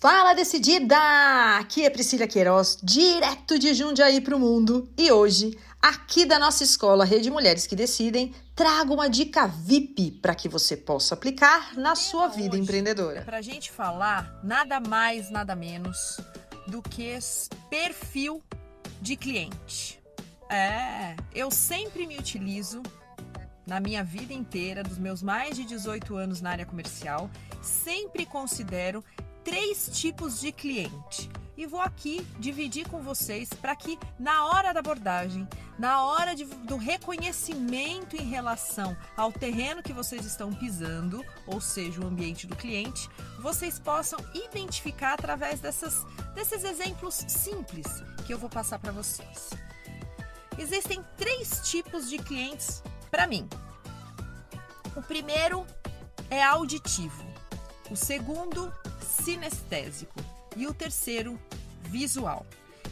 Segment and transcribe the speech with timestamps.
[0.00, 0.96] Fala decidida!
[1.58, 4.88] Aqui é Priscila Queiroz, direto de Jundiaí para o mundo.
[4.96, 10.36] E hoje, aqui da nossa escola Rede Mulheres que Decidem, trago uma dica VIP para
[10.36, 13.22] que você possa aplicar na sua vida empreendedora.
[13.22, 16.20] Para a gente falar nada mais, nada menos
[16.68, 17.18] do que
[17.68, 18.40] perfil
[19.02, 20.00] de cliente.
[20.48, 22.84] É, eu sempre me utilizo
[23.66, 27.28] na minha vida inteira, dos meus mais de 18 anos na área comercial,
[27.60, 29.04] sempre considero
[29.48, 31.30] três tipos de cliente.
[31.56, 35.48] E vou aqui dividir com vocês para que na hora da abordagem,
[35.78, 42.00] na hora de, do reconhecimento em relação ao terreno que vocês estão pisando, ou seja,
[42.00, 43.08] o ambiente do cliente,
[43.40, 46.04] vocês possam identificar através dessas,
[46.34, 47.86] desses exemplos simples
[48.26, 49.50] que eu vou passar para vocês.
[50.58, 53.48] Existem três tipos de clientes para mim.
[54.94, 55.66] O primeiro
[56.28, 57.24] é auditivo,
[57.90, 58.70] o segundo
[59.22, 60.20] sinestésico
[60.56, 61.38] e o terceiro
[61.82, 62.46] visual.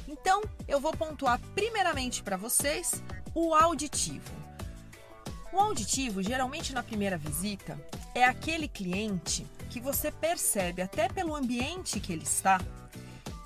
[0.09, 3.03] Então, eu vou pontuar primeiramente para vocês
[3.35, 4.35] o auditivo.
[5.53, 7.79] O auditivo, geralmente na primeira visita,
[8.15, 12.61] é aquele cliente que você percebe até pelo ambiente que ele está,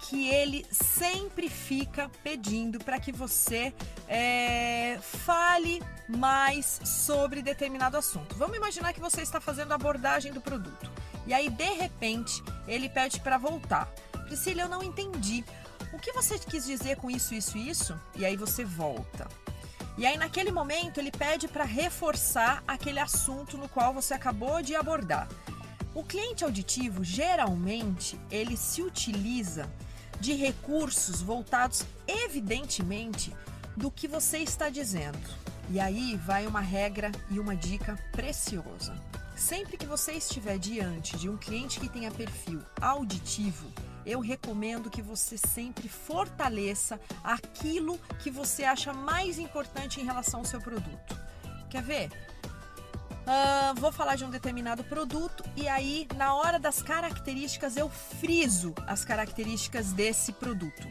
[0.08, 3.72] que ele sempre fica pedindo para que você
[4.08, 8.34] é, fale mais sobre determinado assunto.
[8.36, 10.90] Vamos imaginar que você está fazendo a abordagem do produto.
[11.30, 13.86] E aí, de repente, ele pede para voltar.
[14.26, 15.44] Priscila, eu não entendi.
[15.92, 18.00] O que você quis dizer com isso, isso, isso?
[18.16, 19.28] E aí você volta.
[19.96, 24.74] E aí, naquele momento, ele pede para reforçar aquele assunto no qual você acabou de
[24.74, 25.28] abordar.
[25.94, 29.70] O cliente auditivo, geralmente, ele se utiliza
[30.18, 33.32] de recursos voltados, evidentemente,
[33.76, 35.30] do que você está dizendo.
[35.70, 38.96] E aí vai uma regra e uma dica preciosa.
[39.40, 43.72] Sempre que você estiver diante de um cliente que tenha perfil auditivo,
[44.04, 50.46] eu recomendo que você sempre fortaleça aquilo que você acha mais importante em relação ao
[50.46, 51.18] seu produto.
[51.70, 52.10] Quer ver?
[52.10, 58.74] Uh, vou falar de um determinado produto e aí, na hora das características, eu friso
[58.86, 60.86] as características desse produto.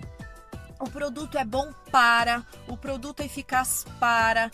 [0.79, 4.49] O produto é bom para, o produto é eficaz para,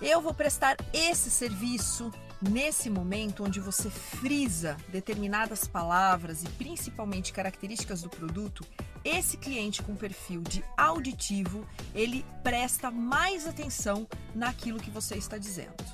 [0.00, 2.12] eu vou prestar esse serviço
[2.50, 8.66] Nesse momento onde você frisa determinadas palavras e principalmente características do produto,
[9.04, 11.64] esse cliente com perfil de auditivo,
[11.94, 15.84] ele presta mais atenção naquilo que você está dizendo.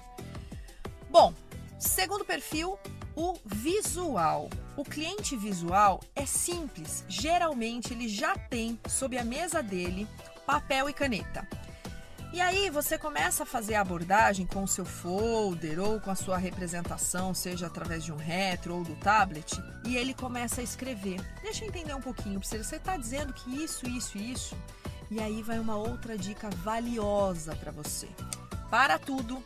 [1.10, 1.34] Bom,
[1.78, 2.78] segundo perfil,
[3.14, 4.48] o visual.
[4.74, 10.08] O cliente visual é simples, geralmente ele já tem sob a mesa dele
[10.46, 11.46] papel e caneta.
[12.30, 16.14] E aí você começa a fazer a abordagem com o seu folder ou com a
[16.14, 21.20] sua representação, seja através de um retro ou do tablet, e ele começa a escrever.
[21.40, 24.56] Deixa eu entender um pouquinho, você está dizendo que isso, isso e isso.
[25.10, 28.08] E aí vai uma outra dica valiosa para você.
[28.70, 29.42] Para tudo,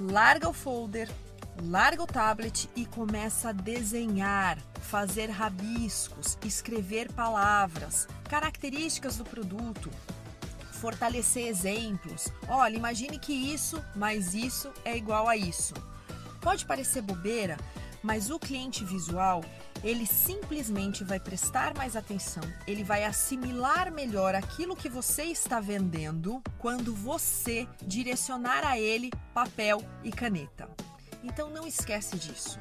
[0.00, 1.10] larga o folder,
[1.62, 9.90] larga o tablet e começa a desenhar, fazer rabiscos, escrever palavras, características do produto,
[10.82, 12.26] fortalecer exemplos.
[12.48, 15.74] Olha, imagine que isso mais isso é igual a isso.
[16.40, 17.56] Pode parecer bobeira,
[18.02, 19.44] mas o cliente visual,
[19.84, 26.42] ele simplesmente vai prestar mais atenção, ele vai assimilar melhor aquilo que você está vendendo
[26.58, 30.68] quando você direcionar a ele papel e caneta.
[31.22, 32.58] Então não esquece disso.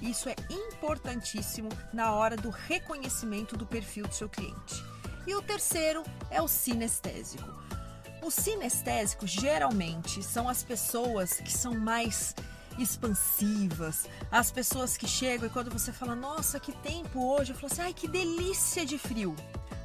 [0.00, 4.84] Isso é importantíssimo na hora do reconhecimento do perfil do seu cliente.
[5.26, 7.63] E o terceiro é o sinestésico.
[8.24, 12.34] O sinestésico geralmente são as pessoas que são mais
[12.78, 17.70] expansivas, as pessoas que chegam e quando você fala, nossa, que tempo hoje, eu falo
[17.70, 19.36] assim, ai, que delícia de frio.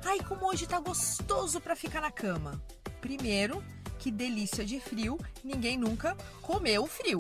[0.06, 2.64] Ai, como hoje tá gostoso para ficar na cama.
[3.02, 3.62] Primeiro,
[3.98, 7.20] que delícia de frio, ninguém nunca comeu frio.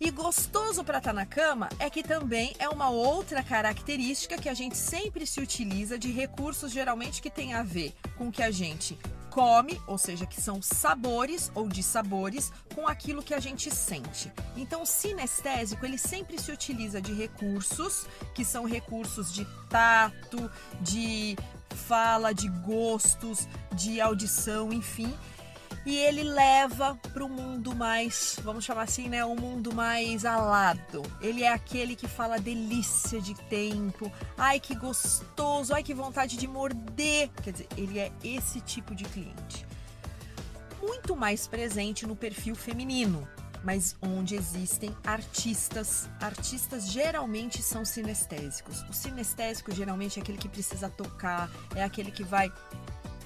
[0.00, 4.48] E gostoso para estar tá na cama é que também é uma outra característica que
[4.48, 8.50] a gente sempre se utiliza de recursos geralmente que tem a ver com que a
[8.50, 8.98] gente
[9.34, 14.32] come, ou seja, que são sabores ou dissabores com aquilo que a gente sente.
[14.56, 20.48] Então, o sinestésico, ele sempre se utiliza de recursos que são recursos de tato,
[20.80, 21.36] de
[21.88, 25.12] fala, de gostos, de audição, enfim,
[25.84, 31.02] e ele leva para o mundo mais, vamos chamar assim, né, um mundo mais alado.
[31.20, 36.46] Ele é aquele que fala delícia de tempo, ai que gostoso, ai que vontade de
[36.46, 37.30] morder.
[37.42, 39.66] Quer dizer, ele é esse tipo de cliente.
[40.80, 43.26] Muito mais presente no perfil feminino.
[43.64, 46.08] mas onde existem artistas.
[46.20, 48.82] Artistas geralmente são sinestésicos.
[48.88, 52.52] O sinestésico geralmente é aquele que precisa tocar, é aquele que vai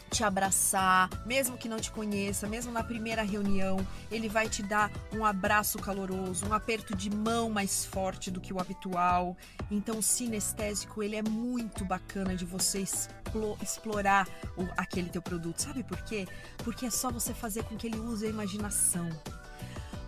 [0.09, 4.91] te abraçar, mesmo que não te conheça, mesmo na primeira reunião, ele vai te dar
[5.13, 9.37] um abraço caloroso, um aperto de mão mais forte do que o habitual.
[9.71, 12.85] Então, o sinestésico, ele é muito bacana de você
[13.63, 14.27] explorar
[14.57, 15.61] o, aquele teu produto.
[15.61, 16.27] Sabe por quê?
[16.59, 19.09] Porque é só você fazer com que ele use a imaginação.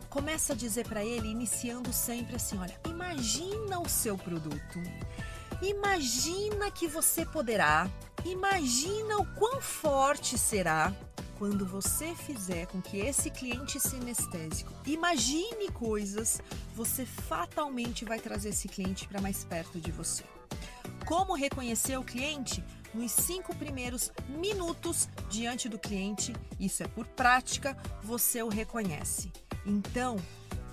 [0.09, 4.81] Começa a dizer para ele, iniciando sempre assim, olha, imagina o seu produto.
[5.63, 7.89] Imagina que você poderá
[8.25, 10.95] Imagina o quão forte será
[11.39, 16.41] quando você fizer com que esse cliente sinestésico imagine coisas,
[16.75, 20.23] você fatalmente vai trazer esse cliente para mais perto de você.
[21.07, 22.63] Como reconhecer o cliente?
[22.93, 29.33] Nos cinco primeiros minutos diante do cliente, isso é por prática, você o reconhece.
[29.65, 30.17] Então,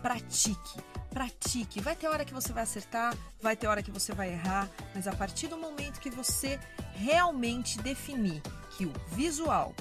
[0.02, 1.80] pratique pratique.
[1.82, 5.08] Vai ter hora que você vai acertar, vai ter hora que você vai errar, mas
[5.08, 6.60] a partir do momento que você
[6.94, 9.74] realmente definir que o visual,